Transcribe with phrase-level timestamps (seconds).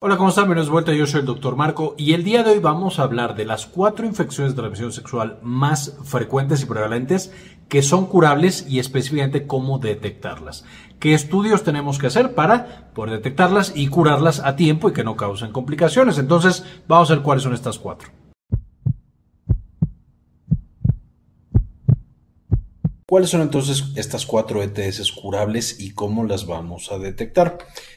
[0.00, 0.44] Hola, ¿cómo están?
[0.44, 0.92] Bienvenidos de vuelta.
[0.92, 3.66] Yo soy el doctor Marco y el día de hoy vamos a hablar de las
[3.66, 7.32] cuatro infecciones de transmisión sexual más frecuentes y prevalentes
[7.68, 10.64] que son curables y específicamente cómo detectarlas.
[11.00, 15.16] ¿Qué estudios tenemos que hacer para poder detectarlas y curarlas a tiempo y que no
[15.16, 16.16] causen complicaciones?
[16.18, 18.10] Entonces, vamos a ver cuáles son estas cuatro.
[23.10, 27.56] ¿Cuáles son entonces estas cuatro ETS curables y cómo las vamos a detectar?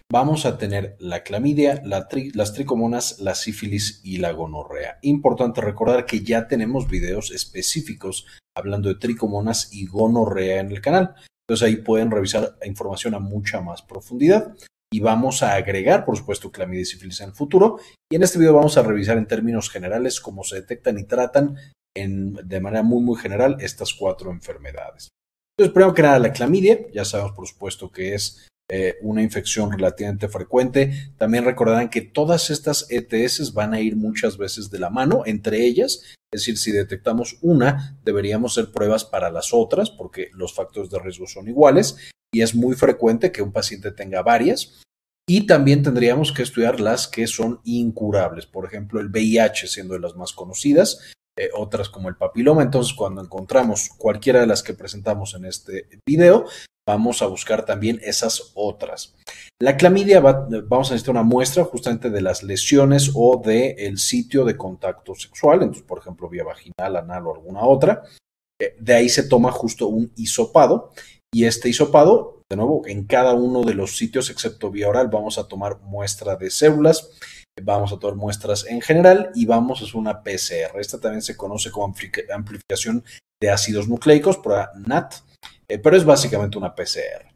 [0.10, 5.00] Vamos a tener la clamidia, las tricomonas, la sífilis y la gonorrea.
[5.02, 11.14] Importante recordar que ya tenemos videos específicos hablando de tricomonas y gonorrea en el canal.
[11.46, 14.56] Entonces ahí pueden revisar información a mucha más profundidad.
[14.94, 17.80] Y vamos a agregar, por supuesto, clamidia y sífilis en el futuro.
[18.10, 21.58] Y en este video vamos a revisar en términos generales cómo se detectan y tratan
[21.96, 25.10] de manera muy, muy general estas cuatro enfermedades.
[25.58, 29.72] Entonces, primero que nada, la clamidia, ya sabemos por supuesto que es eh, una infección
[29.72, 31.12] relativamente frecuente.
[31.18, 35.66] También recordarán que todas estas ETS van a ir muchas veces de la mano entre
[35.66, 36.16] ellas.
[36.34, 41.00] Es decir, si detectamos una, deberíamos hacer pruebas para las otras porque los factores de
[41.00, 41.98] riesgo son iguales
[42.34, 44.82] y es muy frecuente que un paciente tenga varias.
[45.28, 50.00] Y también tendríamos que estudiar las que son incurables, por ejemplo, el VIH siendo de
[50.00, 52.62] las más conocidas, eh, otras como el papiloma.
[52.62, 56.46] Entonces, cuando encontramos cualquiera de las que presentamos en este video,
[56.88, 59.16] vamos a buscar también esas otras.
[59.62, 64.44] La clamidia vamos a necesitar una muestra justamente de las lesiones o del el sitio
[64.44, 68.04] de contacto sexual, entonces, por ejemplo, vía vaginal, anal o alguna otra.
[68.60, 70.92] Eh, de ahí se toma justo un hisopado
[71.34, 75.38] y este hisopado, de nuevo, en cada uno de los sitios excepto vía oral, vamos
[75.38, 77.12] a tomar muestra de células
[77.62, 80.80] vamos a tomar muestras en general y vamos a hacer una PCR.
[80.80, 81.94] Esta también se conoce como
[82.34, 83.04] amplificación
[83.42, 85.16] de ácidos nucleicos, por NAT,
[85.68, 87.32] eh, pero es básicamente una PCR.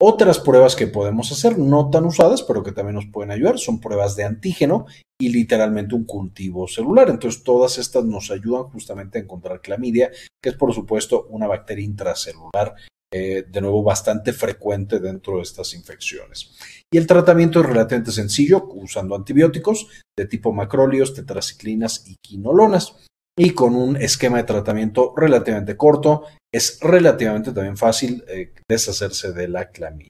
[0.00, 3.80] Otras pruebas que podemos hacer, no tan usadas, pero que también nos pueden ayudar, son
[3.80, 4.86] pruebas de antígeno
[5.20, 7.10] y literalmente un cultivo celular.
[7.10, 11.84] Entonces, todas estas nos ayudan justamente a encontrar clamidia, que es por supuesto una bacteria
[11.84, 12.76] intracelular
[13.12, 16.54] eh, de nuevo bastante frecuente dentro de estas infecciones.
[16.92, 23.04] Y el tratamiento es relativamente sencillo, usando antibióticos de tipo macróleos, tetraciclinas y quinolonas.
[23.38, 29.48] Y con un esquema de tratamiento relativamente corto, es relativamente también fácil eh, deshacerse de
[29.48, 30.08] la clamidia.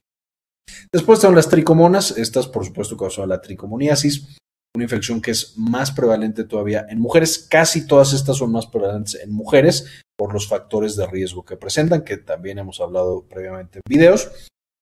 [0.91, 4.37] Después están las tricomonas, estas por supuesto causan la tricomoniasis,
[4.79, 7.45] una infección que es más prevalente todavía en mujeres.
[7.49, 12.03] Casi todas estas son más prevalentes en mujeres por los factores de riesgo que presentan,
[12.03, 14.31] que también hemos hablado previamente en videos.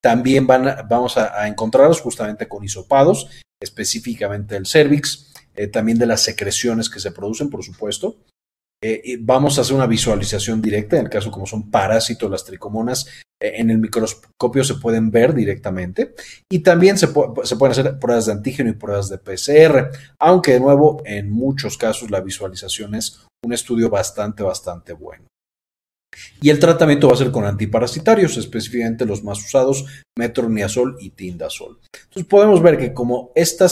[0.01, 6.21] También van vamos a, encontrarlos justamente con hisopados, específicamente el cervix, eh, también de las
[6.21, 8.17] secreciones que se producen, por supuesto.
[8.83, 13.07] Eh, vamos a hacer una visualización directa, en el caso como son parásitos, las tricomonas,
[13.39, 16.15] en el microscopio se pueden ver directamente
[16.49, 19.89] y también se, se, pueden hacer pruebas de antígeno y pruebas de PCR,
[20.19, 25.25] aunque de nuevo en muchos casos la visualización es un estudio bastante, bastante bueno.
[26.41, 29.85] Y el tratamiento va a ser con antiparasitarios, específicamente los más usados,
[30.17, 31.79] metronidazol y tindazol.
[32.03, 33.67] Entonces podemos ver que como esta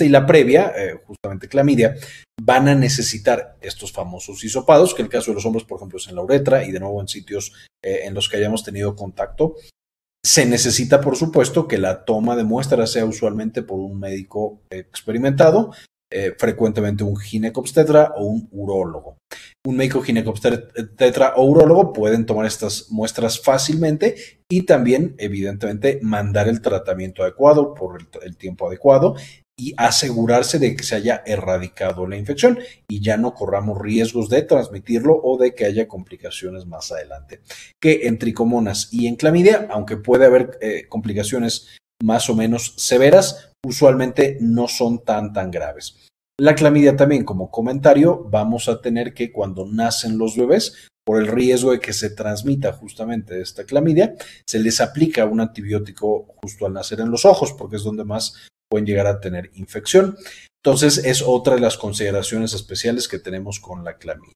[0.00, 1.96] y la previa, eh, justamente clamidia,
[2.40, 6.08] van a necesitar estos famosos hisopados, que el caso de los hombres, por ejemplo, es
[6.08, 7.52] en la uretra y de nuevo en sitios
[7.82, 9.56] eh, en los que hayamos tenido contacto.
[10.24, 15.72] Se necesita, por supuesto, que la toma de muestras sea usualmente por un médico experimentado,
[16.10, 19.16] eh, frecuentemente un ginecobstetra o un urólogo
[19.66, 24.16] un médico ginecobstetra o urólogo pueden tomar estas muestras fácilmente
[24.48, 29.16] y también, evidentemente, mandar el tratamiento adecuado por el, tiempo adecuado
[29.58, 34.40] y asegurarse de que se haya erradicado la infección y ya no corramos riesgos de
[34.42, 37.42] transmitirlo o de que haya complicaciones más adelante.
[37.78, 43.49] Que en tricomonas y en clamidia, aunque puede haber eh, complicaciones más o menos severas,
[43.64, 46.06] usualmente no son tan tan graves.
[46.38, 51.26] La clamidia también, como comentario, vamos a tener que cuando nacen los bebés, por el
[51.26, 54.14] riesgo de que se transmita justamente esta clamidia,
[54.46, 58.48] se les aplica un antibiótico justo al nacer en los ojos, porque es donde más
[58.70, 60.16] pueden llegar a tener infección.
[60.62, 64.34] Entonces, es otra de las consideraciones especiales que tenemos con la clamidia.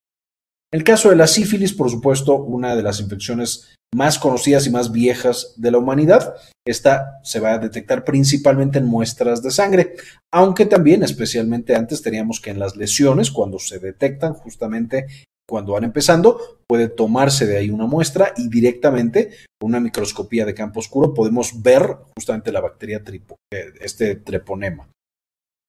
[0.74, 4.90] El caso de la sífilis, por supuesto, una de las infecciones más conocidas y más
[4.90, 6.34] viejas de la humanidad.
[6.66, 9.94] Esta se va a detectar principalmente en muestras de sangre,
[10.32, 15.06] aunque también, especialmente antes, teníamos que en las lesiones, cuando se detectan justamente
[15.48, 19.30] cuando van empezando, puede tomarse de ahí una muestra y directamente
[19.60, 24.88] con una microscopía de campo oscuro podemos ver justamente la bacteria tripo, eh, este treponema.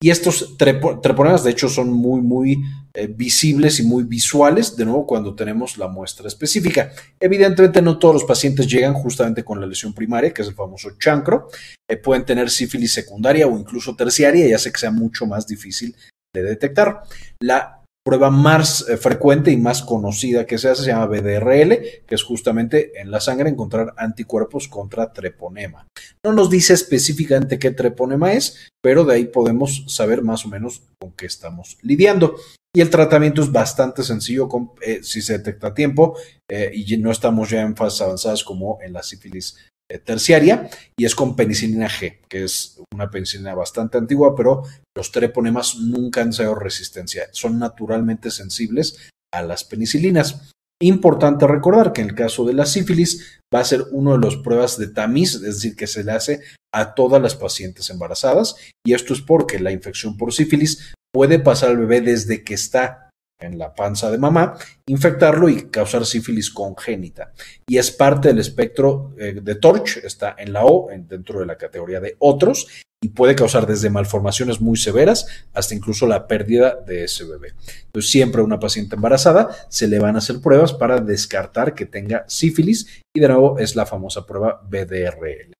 [0.06, 2.64] Y estos treponemas, de hecho, son muy, muy
[2.94, 6.92] eh, visibles y muy visuales, de nuevo, cuando tenemos la muestra específica.
[7.20, 10.92] Evidentemente, no todos los pacientes llegan justamente con la lesión primaria, que es el famoso
[11.00, 11.48] chancro.
[11.90, 15.96] Eh, pueden tener sífilis secundaria o incluso terciaria, y hace que sea mucho más difícil
[16.36, 17.02] de detectar.
[17.40, 22.16] La prueba más eh, frecuente y más conocida que se hace se llama BDRL, que
[22.16, 25.88] es justamente en la sangre encontrar anticuerpos contra treponema.
[26.24, 30.84] No nos dice específicamente qué treponema es, pero de ahí podemos saber más o menos
[31.00, 32.36] con qué estamos lidiando.
[32.76, 34.50] Y el tratamiento es bastante sencillo
[34.82, 36.16] eh, si se detecta a tiempo
[36.48, 39.58] eh, y no estamos ya en fases avanzadas como en la sífilis
[40.04, 44.64] terciaria y es con penicilina G, que es una penicilina bastante antigua, pero
[44.96, 50.52] los treponemas nunca han sido resistencia, son naturalmente sensibles a las penicilinas.
[50.82, 54.36] Importante recordar que en el caso de la sífilis va a ser una de las
[54.36, 56.42] pruebas de tamiz, es decir, que se le hace
[56.74, 58.56] a todas las pacientes embarazadas
[58.86, 63.05] y esto es porque la infección por sífilis puede pasar al bebé desde que está
[63.40, 67.34] en la panza de mamá, infectarlo y causar sífilis congénita.
[67.68, 71.58] Y es parte del espectro eh, de Torch, está en la O, dentro de la
[71.58, 72.68] categoría de otros,
[73.02, 77.54] y puede causar desde malformaciones muy severas hasta incluso la pérdida de ese bebé.
[77.86, 81.86] Entonces, siempre a una paciente embarazada se le van a hacer pruebas para descartar que
[81.86, 85.54] tenga sífilis, y de nuevo es la famosa prueba BDRL.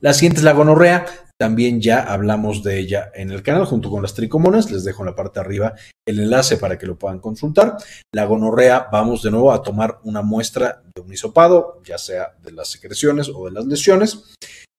[0.00, 1.06] La siguiente es la gonorrea.
[1.38, 4.70] También ya hablamos de ella en el canal junto con las tricomonas.
[4.70, 5.74] Les dejo en la parte de arriba
[6.06, 7.76] el enlace para que lo puedan consultar.
[8.14, 12.52] La gonorrea, vamos de nuevo a tomar una muestra de un hisopado, ya sea de
[12.52, 14.34] las secreciones o de las lesiones,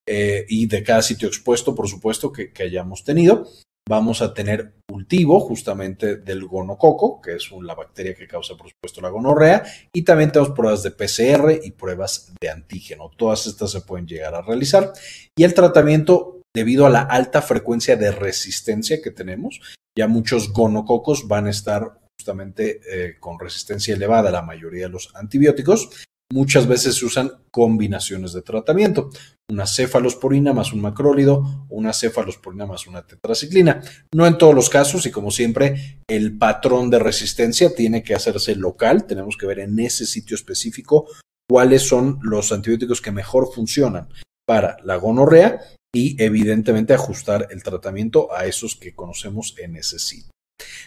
[0.07, 3.47] eh, y de cada sitio expuesto, por supuesto, que hayamos tenido
[3.87, 9.01] vamos a tener cultivo justamente del gonococo, que es la bacteria que causa, por supuesto,
[9.01, 9.63] la gonorrea,
[9.93, 13.11] y también tenemos pruebas de PCR y pruebas de antígeno.
[13.15, 14.91] Todas estas se pueden llegar a realizar.
[15.37, 19.61] Y el tratamiento, debido a la alta frecuencia de resistencia que tenemos,
[19.95, 24.93] ya muchos gonococos van a estar justamente eh, con resistencia elevada a la mayoría de
[24.93, 25.89] los antibióticos
[26.33, 29.11] Muchas veces se usan combinaciones de tratamiento,
[29.47, 33.81] una cefalosporina más un macrólido, una cefalosporina más una tetraciclina.
[34.11, 38.55] No en todos los casos y como siempre el patrón de resistencia tiene que hacerse
[38.55, 41.07] local, tenemos que ver en ese sitio específico
[41.47, 44.09] cuáles son los antibióticos que mejor funcionan
[44.47, 45.59] para la gonorrea
[45.95, 50.29] y evidentemente ajustar el tratamiento a esos que conocemos en ese sitio.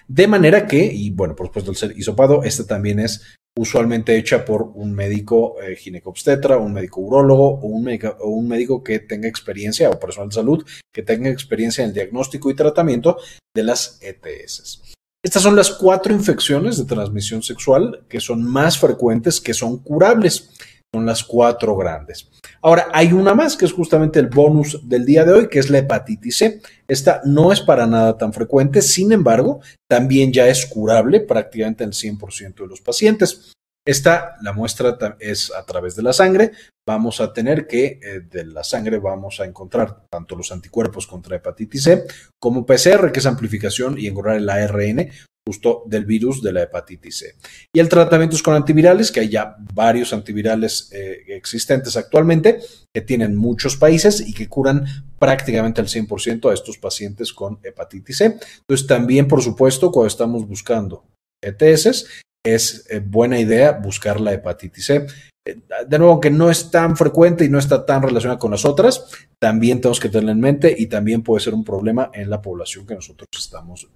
[0.06, 3.22] De manera que, y bueno, por supuesto el ser hisopado, este también es
[3.56, 7.88] usualmente hecha por un médico eh, ginecobstetra, un médico urólogo o un,
[8.20, 11.94] o un médico que tenga experiencia o personal de salud que tenga experiencia en el
[11.94, 13.18] diagnóstico y tratamiento
[13.54, 14.94] de las ETS.
[15.24, 20.50] Estas son las cuatro infecciones de transmisión sexual que son más frecuentes, que son curables.
[20.94, 22.30] Son las cuatro grandes.
[22.62, 25.68] Ahora, hay una más que es justamente el bonus del día de hoy, que es
[25.68, 26.62] la hepatitis C.
[26.88, 31.90] Esta no es para nada tan frecuente, sin embargo, también ya es curable prácticamente en
[31.90, 33.52] el 100% de los pacientes.
[33.86, 36.52] Esta, la muestra es a través de la sangre.
[36.86, 41.36] Vamos a tener que eh, de la sangre vamos a encontrar tanto los anticuerpos contra
[41.36, 42.04] hepatitis C
[42.40, 45.10] como PCR, que es amplificación y encontrar el ARN
[45.48, 47.34] justo del virus de la hepatitis C.
[47.74, 52.58] Y el tratamiento es con antivirales, que hay ya varios antivirales eh, existentes actualmente,
[52.94, 54.84] que tienen muchos países y que curan
[55.18, 58.24] prácticamente al 100% a estos pacientes con hepatitis C.
[58.58, 61.06] Entonces también, por supuesto, cuando estamos buscando
[61.42, 62.04] ETS,
[62.44, 65.06] es eh, buena idea buscar la hepatitis C.
[65.46, 65.56] Eh,
[65.88, 69.06] de nuevo, aunque no es tan frecuente y no está tan relacionada con las otras,
[69.40, 72.86] también tenemos que tenerla en mente y también puede ser un problema en la población
[72.86, 73.88] que nosotros estamos.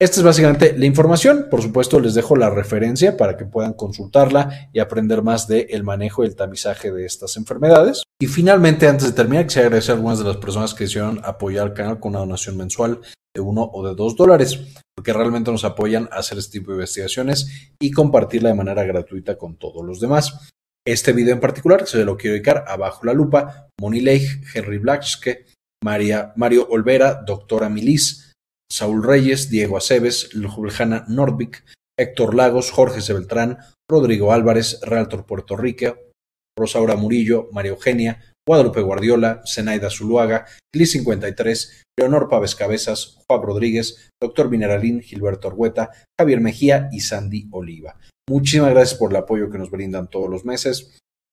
[0.00, 1.48] Esta es básicamente la información.
[1.50, 6.22] Por supuesto, les dejo la referencia para que puedan consultarla y aprender más del manejo
[6.22, 8.04] y el tamizaje de estas enfermedades.
[8.20, 11.66] Y finalmente, antes de terminar, quisiera agradecer a algunas de las personas que decidieron apoyar
[11.66, 13.00] al canal con una donación mensual
[13.34, 14.60] de uno o de dos dólares,
[14.94, 19.36] porque realmente nos apoyan a hacer este tipo de investigaciones y compartirla de manera gratuita
[19.36, 20.48] con todos los demás.
[20.86, 24.78] Este video en particular se lo quiero dedicar a Bajo la Lupa, Moni Leigh, Henry
[24.78, 25.46] Blackske,
[25.82, 28.27] María, Mario Olvera, Doctora Milis,
[28.70, 31.64] Saúl Reyes, Diego Aceves, Juliana Nordvik,
[31.98, 33.58] Héctor Lagos, Jorge Sebeltrán,
[33.90, 35.96] Rodrigo Álvarez, Realtor Puerto Rico,
[36.56, 44.10] Rosaura Murillo, María Eugenia, Guadalupe Guardiola, Zenaida Zuluaga, Gli 53, Leonor Pávez Cabezas, Juan Rodríguez,
[44.20, 47.98] Doctor Mineralín, Gilberto Argueta, Javier Mejía y Sandy Oliva.
[48.28, 50.98] Muchísimas gracias por el apoyo que nos brindan todos los meses.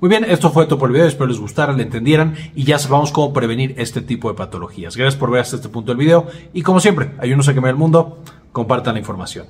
[0.00, 2.78] Muy bien, esto fue todo por el video, espero les gustara, le entendieran y ya
[2.78, 4.96] sabemos cómo prevenir este tipo de patologías.
[4.96, 7.76] Gracias por ver hasta este punto del video y como siempre, ayúdenos a quemar el
[7.76, 8.18] mundo,
[8.50, 9.46] compartan la información.